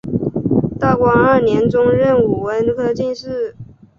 [0.79, 3.55] 道光二年中壬午恩科进士。